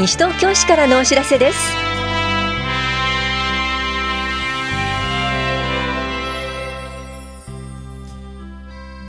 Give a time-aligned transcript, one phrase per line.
[0.00, 1.58] 西東京市からのお知らせです。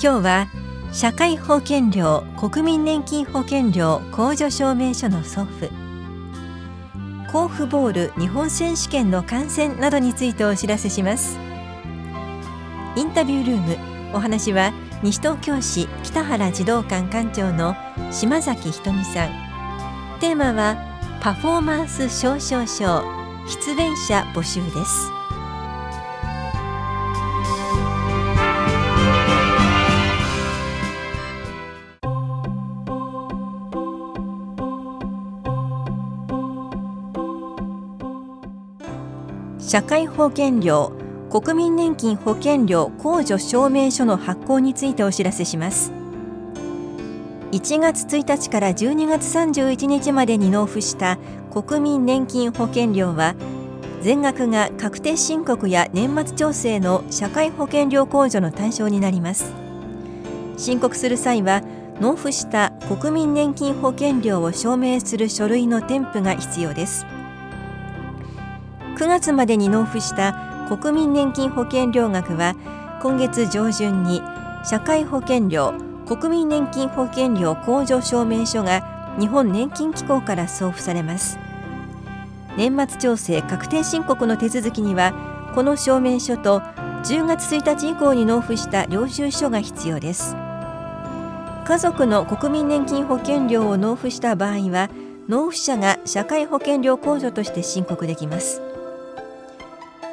[0.04, 0.48] 今日は
[0.92, 5.70] 社会保険料国民年金保険料控除証明書の送付。
[7.32, 11.40] 甲府ボール日本選手権の観戦などについてお知らせします。
[12.98, 14.74] インタビュールームお話は
[15.04, 17.78] 西東京市北原児童館館長の
[18.12, 19.51] 島崎ひとみさん。
[20.22, 20.78] テーマは
[21.20, 23.04] パフォーマンス表彰書
[23.48, 25.10] 出演者募集です。
[39.68, 40.92] 社会保険料
[41.32, 46.01] 国民年金保険料控除証明書の発行についてお知らせします。
[47.52, 51.18] 1月1日から12月31日までに納付した
[51.52, 53.36] 国民年金保険料は
[54.02, 59.52] 全額が確定申告や年末調整の社会保険料控除の対象になります。
[60.58, 61.62] 申告する際は
[62.00, 67.06] 納付した国民年金保険料を証明する書類の添付が必要です。
[68.96, 72.56] 9月までに納付した国民年金保険料額は
[73.02, 74.22] 今月上旬に
[74.64, 81.38] 社会保険料国民年金保険料控除証明書が日本年金機構から送付されます。
[82.58, 85.14] 年末調整確定申告の手続きには
[85.56, 86.60] この証明書と
[87.04, 90.36] 10月1日以降に納付した領収書が必要です。
[91.66, 94.90] 家族の国民年金保険料を納付した場合は
[95.28, 98.62] 納付者が社会保険料控除として申告できます。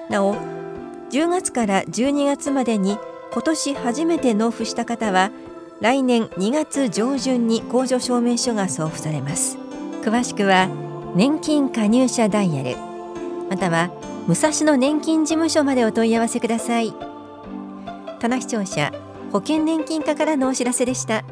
[0.08, 0.36] なお
[1.10, 2.98] 10月から12月までに
[3.32, 5.30] 今年初めて納付した方は
[5.80, 9.58] 来年2月上旬に控除証明書が送付されます。
[10.02, 10.68] 詳しくは
[11.14, 12.76] 年金加入者ダイヤル
[13.48, 13.90] または
[14.26, 16.92] 武蔵野年金事務所までお問い合わせください。
[18.18, 18.92] 棚視聴者
[19.32, 21.24] 保険年金課からのお知らせでした。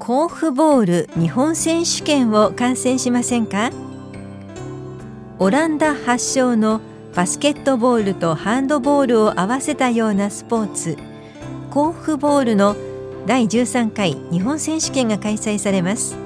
[0.00, 3.70] 甲府ボール日本選手権を観戦しませんか？
[5.38, 6.80] オランダ発祥の
[7.14, 10.96] バスケットボールとハンドボールを合わせたようなスポーツ。
[11.70, 12.74] 甲府ボールの
[13.26, 16.16] 第13回日本選手権が開催されます。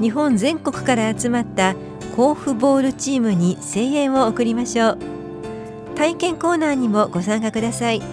[0.00, 1.74] 日本全国から集まった
[2.16, 4.98] 甲府ボールチームに声援を送りましょう。
[5.94, 8.00] 体験コーナーにもご参加ください。
[8.00, 8.06] こ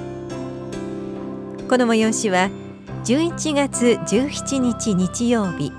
[1.78, 2.50] の催しは
[3.06, 5.72] 11月17日日曜日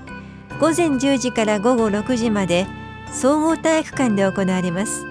[0.61, 2.67] 午前10時から午後6時まで
[3.13, 5.08] 総合体育館で行われます。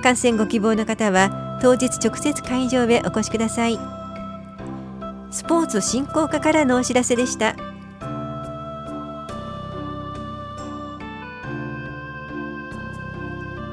[0.00, 3.78] 観戦ご希望の方は当日直接会場へお越しください。
[5.30, 7.54] スポーツ振興課からのお知らせでした。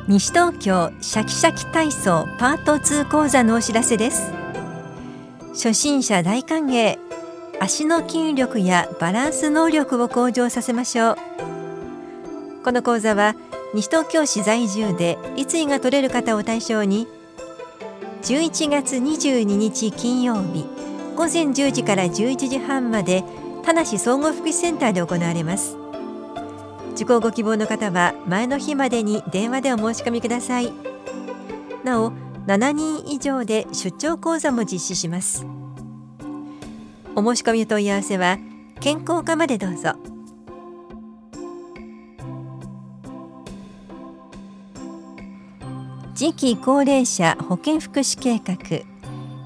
[0.07, 4.31] 西東京シャキシャキ体操パート2講座のお知らせです。
[5.49, 6.97] 初心者大歓迎。
[7.59, 11.15] 足の筋力やバランス能力を向上させましょう。
[12.63, 13.35] この講座は
[13.73, 17.07] 西東京市在住で立位が取れる方を対象に
[18.23, 20.65] 11月22日金曜日
[21.15, 23.23] 午前10時から11時半まで
[23.63, 25.77] 田梨総合福祉センターで行われます。
[26.93, 30.71] 受講ご希望の方は前の日までに電話でお申し込みください。
[31.83, 32.11] なお
[32.47, 35.45] 7人以上で出張講座も実施します。
[37.15, 38.37] お申し込み問い合わせは
[38.79, 40.16] 健康課までどうぞ。
[46.17, 48.57] 次期高齢者保健福祉計画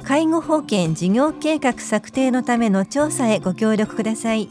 [0.05, 4.47] 介護保険事業計画策定のための調査へご協力ください。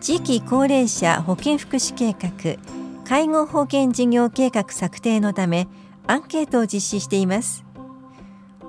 [0.00, 2.56] 次期高齢者保健福祉計画
[3.04, 5.68] 介護保険事業計画策定のため
[6.06, 7.66] アンケートを実施しています。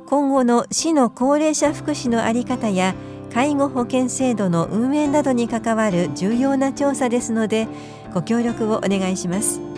[0.07, 2.95] 今後の市の高齢者福祉の在り方や
[3.33, 7.69] 介護保険制度の運営などに関わる重要な調査ですので
[8.13, 9.70] ご協力をお願いします。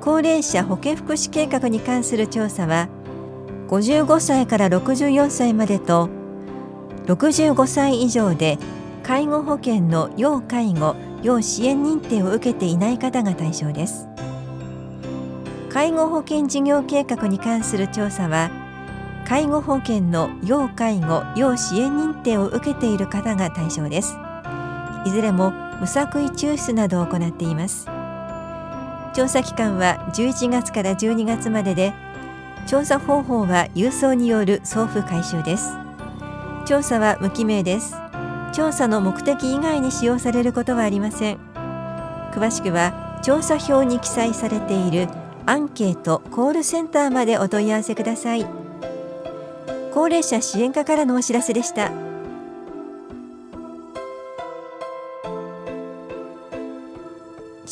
[0.00, 2.88] 高齢者保健福祉計画に関する調査は
[3.68, 6.08] 55歳から64歳までと
[7.06, 8.58] 65歳以上で
[9.02, 14.06] 介護保険の要介護要支援認定を受けていない方が対象です。
[15.68, 18.50] 介護保険事業計画に関する調査は
[19.26, 24.16] 介護保険の要介護要支援認定を受けている方が対象です。
[25.04, 27.99] いずれも無作為抽出などを行っています。
[29.14, 31.92] 調査期間は11月から12月までで
[32.66, 35.72] 調査方法は郵送による送付回収です。
[36.66, 37.96] 調査は無記名です。
[38.52, 41.38] 調査の目的以外に使用されることはありません。
[42.32, 45.08] 詳しくは調査票に記載されている
[45.46, 48.46] アンケートコールセンターまでお問い合わせください。
[49.92, 52.09] 高齢者支援課からのお知らせでした。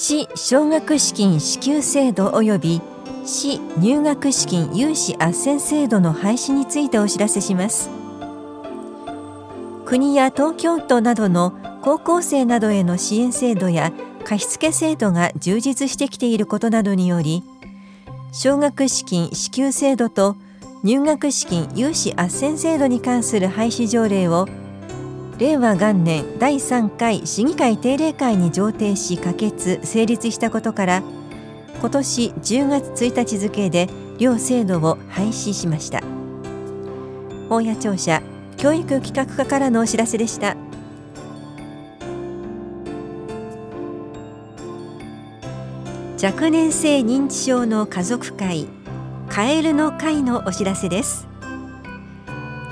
[0.01, 2.81] 市奨学資金支給制度及び
[3.25, 7.91] 市入学資金融資斡旋制度の廃止についてお知らせします。
[9.85, 11.53] 国や東京都などの
[11.83, 13.93] 高校生などへの支援制度や
[14.25, 17.43] 貸付制度が充実してきていることなどにより
[18.31, 20.37] 奨学資金支給制度と
[20.85, 24.47] 入学資金融資斡旋制度に関する廃止条例を
[25.39, 31.03] 令和元年第3回市議会定例会に上呈し可決成立したことから
[31.81, 33.89] 今年10月1日付で
[34.19, 36.03] 両制度を廃止しました。
[37.49, 38.21] 大谷庁舎
[38.57, 40.57] 教育企画課からのお知らせでした。
[46.21, 48.67] 若年性認知症の家族会
[49.29, 51.29] カエルの会のお知らせです。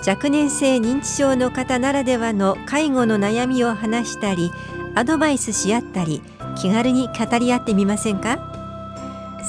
[0.06, 4.52] 若年性認知症の方ならではの介護の悩みを話したり
[4.94, 6.22] アドバイスし合ったり
[6.56, 8.38] 気軽に語り合ってみませんか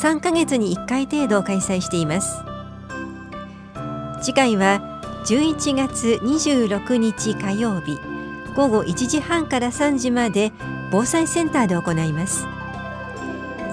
[0.02, 2.42] ？3ヶ月に1回程度開催しています。
[4.22, 4.82] 次回は
[5.26, 8.00] 11月26日火曜日
[8.56, 10.52] 午後1時半から3時まで
[10.92, 12.48] 防災センターで行います。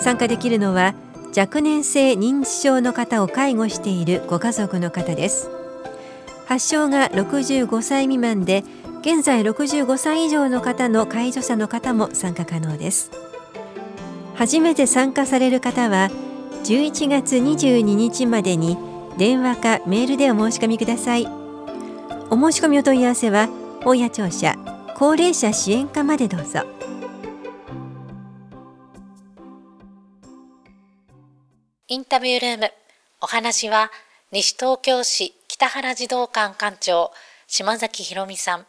[0.01, 0.95] 参加できるのは
[1.35, 5.54] 若年性認知症の方を介護しているご家族の方です。
[6.47, 8.65] 発症が65歳未満で
[9.01, 13.11] 現在65歳以上の方の介助者の方も参加可能です
[14.35, 16.11] 初めて参加される方は
[16.65, 18.77] 11月22日までに
[19.19, 21.45] 電話かメールでお申し込みください。
[22.31, 23.49] お申し込みお問い合わせは
[23.85, 24.57] 大谷庁舎
[24.97, 26.63] 高齢者支援課までどうぞ
[31.87, 32.73] インタビュールーム
[33.21, 33.91] お話は
[34.33, 37.11] 西東京市北原児童館館長
[37.47, 38.67] 島崎博美さん。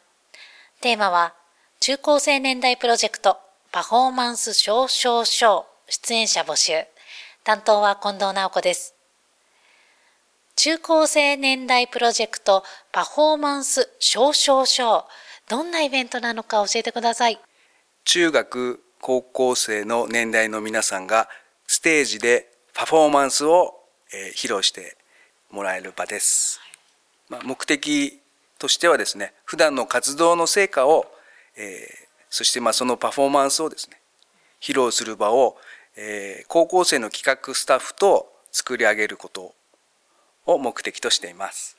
[0.80, 1.34] テーマは
[1.82, 3.36] 中高生年代プロジェクト
[3.74, 6.86] パフォーマンス表彰賞出演者募集。
[7.44, 8.96] 担当は近藤直子です。
[10.56, 12.64] 中高生年代プロジェクト
[12.94, 15.04] パフォーマンス少々賞
[15.50, 17.38] どんなイベントなのか教えてください。
[18.06, 21.28] 中学高校生の年代の皆さんが
[21.68, 23.84] ステージでパフォーマンスを、
[24.14, 24.96] えー、披露して
[25.52, 26.60] もらえる場です、
[27.30, 28.22] まあ、目的
[28.60, 31.06] としてはですね普段の活動の成果を、
[31.58, 34.00] えー、そしてまあそのパフォーマンスをですね
[34.62, 35.58] 披露する場を、
[35.96, 39.54] えー、高校生の企画スタッフと作り上げること
[40.46, 41.78] を目的としています。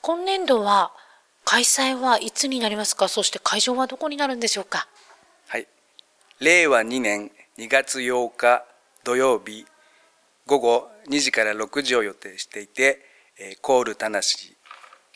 [0.00, 0.92] 今年度は
[1.44, 3.08] 開催はいつになりますか？
[3.08, 4.86] そして会場はどこになるんでしょうか？
[5.48, 5.66] はい。
[6.40, 8.64] 令和2年2月8日
[9.02, 9.66] 土曜日
[10.46, 13.00] 午後2時から6時を予定していて
[13.60, 14.20] コール田無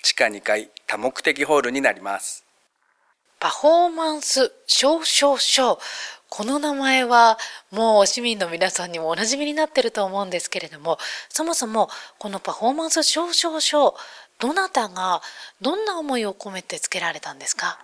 [0.02, 2.44] 地下2階多目的ホールになります。
[3.40, 5.78] パフォーマンス少々賞
[6.28, 7.38] この名前は
[7.70, 10.98] もう市民の皆さんにもおなじみになってると思うんですけれども
[11.28, 13.94] そもそもこのパフォーマンス少々賞
[14.40, 15.22] どなたが
[15.60, 17.78] どんな思いを込めてつけられたんですか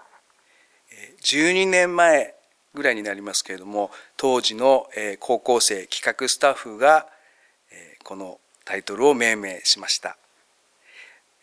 [1.22, 2.34] ？12年前
[2.74, 4.88] ぐらいになりますけれども当時の
[5.20, 7.06] 高校生企画スタッフが
[8.02, 10.16] このタイトルを命名しました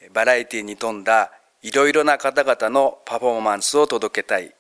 [0.10, 1.32] バラエティに富んだ
[1.62, 4.54] いろいろな方々のパフォーマンスを届けたい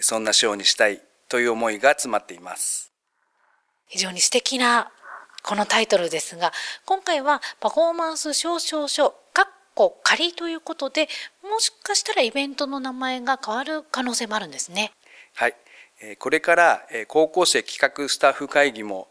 [0.00, 2.92] そんな賞にしたいという思いが詰まっています。
[3.86, 4.90] 非常に素敵な
[5.42, 6.52] このタイトルですが
[6.84, 11.08] 今回はパフォーマンス少々賞かっこ仮ということで
[11.42, 14.92] もしかしたらイベントの名前が変わる可能性もあるんですね。
[15.34, 15.54] はい。
[16.18, 19.08] これから高校生企画スタッフ会議も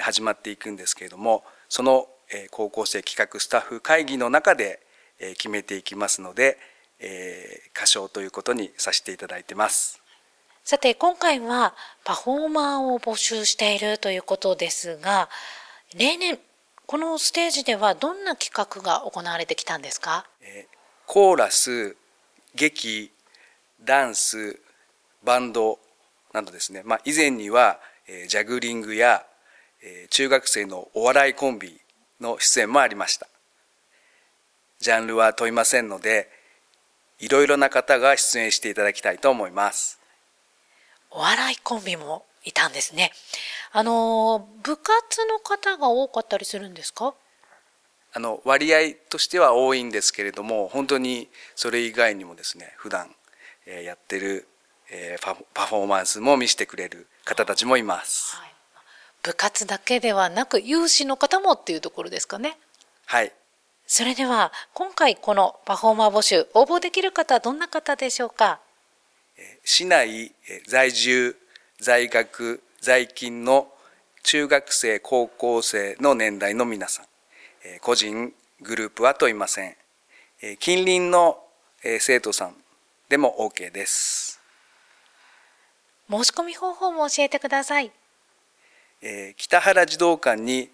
[0.00, 2.08] 始まっていくんですけれどもその
[2.50, 4.80] 高校生企画スタッフ会議の中で
[5.18, 6.58] 決めていきますので
[7.74, 10.00] 歌唱ということにさせていただいてます。
[10.64, 11.74] さて今回は
[12.04, 15.28] パフォーマーを募集しているということですが
[15.96, 16.38] 例年
[16.86, 20.24] このステージではどんな企画が行われてきたんですか？
[21.06, 21.96] コーラス
[22.54, 23.10] 劇
[23.82, 24.60] ダンス
[25.24, 25.80] バンド
[26.32, 27.80] などですね、まあ、以前には
[28.28, 29.26] ジャグリングや
[30.10, 31.80] 中学生のお笑いコンビ
[32.22, 33.28] の出演もありました。
[34.80, 36.30] ジャンルは問いませんので
[37.18, 40.00] いろいろな方が出演していただきたいと思います。
[41.10, 43.12] お笑いコンビもいたんですね。
[43.72, 47.14] あの、部活の方が多かったりするんですか？
[48.14, 53.08] あの割合としては多いんですけれども本当にそれ以外にもですね普段
[53.64, 54.46] やってる
[55.54, 58.54] パフォーマンスも見せてくれる方たちもいます、はい、
[59.22, 62.58] 部活だけではなく有志の方もっていうところですかね。
[63.06, 63.32] はい。
[63.86, 68.60] それでは今回このパフォーマー募集応募できる方はどんな方でしょうか？
[69.64, 70.32] 市内
[70.66, 71.36] 在住
[71.80, 73.68] 在学在勤の
[74.22, 77.06] 中学生高校生の年代の皆さん。
[77.80, 79.76] 個人グループは問いません。
[80.58, 81.38] 近隣の
[82.00, 82.56] 生徒さん
[83.08, 84.40] でも OK です。
[86.10, 87.92] 申し込み方法も教えてください
[89.36, 90.70] 北原児童館に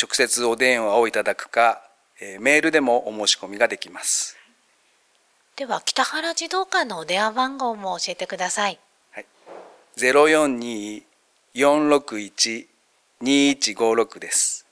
[0.00, 1.82] 直接お電話をいただくか
[2.38, 4.36] メールでもお申し込みができます。
[5.56, 8.80] では北原児童館のお電話番号も教えてください、
[9.12, 9.26] はい、
[11.54, 14.66] 042-461-2156です。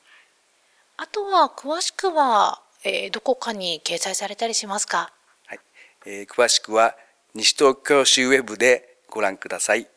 [0.96, 5.12] あとは詳しくは、えー、どこかに掲載されたりしますか？
[5.46, 5.60] はい、
[6.04, 6.96] えー、詳しくは
[7.34, 9.88] 西東京市ウェブでご覧ください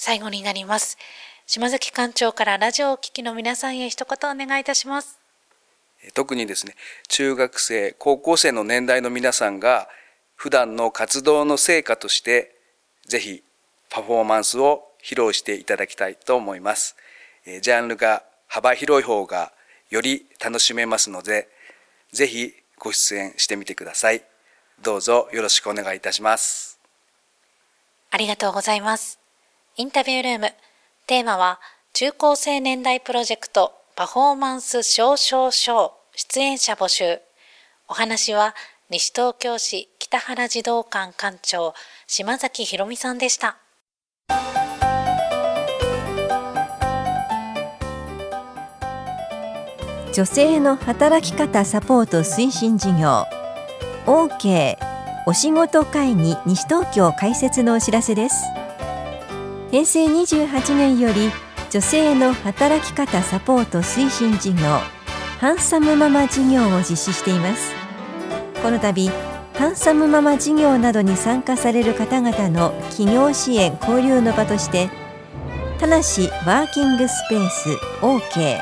[0.00, 0.96] 最後になります。
[1.46, 5.20] 島崎館長からラジオをお聞きの皆さんへ一言お願いいたします。
[6.14, 6.74] 特にですね
[7.08, 9.90] 中学生高校生の年代の皆さんが
[10.36, 12.56] 普段の活動の成果として
[13.04, 13.42] ぜひ
[13.90, 16.96] パフォーマンスを披露していただきたいと思います。
[17.44, 19.52] ジャンルが幅広い方が
[19.90, 21.46] より楽しめますので
[22.10, 24.22] ぜひご出演してみてください。
[24.80, 26.80] どうぞよろしくお願いいたします。
[28.10, 29.19] ありがとうございます
[29.76, 30.52] インタビュールーム。
[31.06, 31.60] テーマは
[31.92, 37.20] 中高生年代プロジェクトパフォーマンス少々賞出演者募集。
[37.88, 38.54] お話は
[38.90, 41.74] 西東京市北原児童館館長
[42.08, 43.58] 島崎ひろみさんでした。
[50.12, 53.24] 女性の働き方サポート推進事業。
[54.06, 54.76] OK
[55.26, 58.59] お仕事会議西東京開設のお知らせです。
[59.70, 61.30] 平成28年より
[61.70, 64.58] 女性の働き方サポート推進事業
[65.38, 67.72] ハンサムママ事業を実施しています。
[68.62, 69.08] この度
[69.54, 74.90] ハンサムママ事業などに参加される方々の企業支援交流の場として
[75.78, 77.68] 田無ワーキングスペース
[78.02, 78.60] OK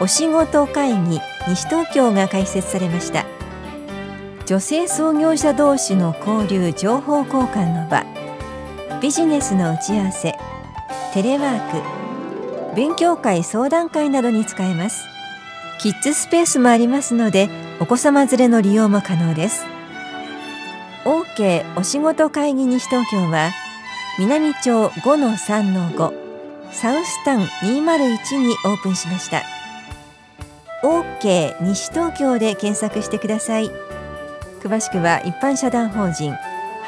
[0.00, 3.24] お仕事会議西東京が開設されました。
[4.44, 8.17] 女性創業者同士の交流情報交換の場。
[9.00, 10.34] ビジネスの打ち合わせ
[11.14, 15.06] テレワーク勉強会相談会などに使えます。
[15.80, 19.64] キッズスペースもありますのでお子様連れの利用も可能です。
[21.04, 23.50] OK お仕事会議西東京は
[24.18, 26.12] 南町5-3-5
[26.72, 29.42] サウスタン201にオープンしました。
[30.82, 33.70] OK 西東京で検索してください。
[34.60, 36.34] 詳しくは一般社団法人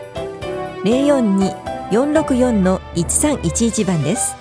[0.84, 4.34] 042 464-1311番です。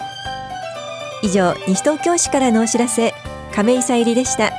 [1.23, 3.13] 以上西東京市からのお知らせ
[3.53, 4.51] 亀井さゆりでした。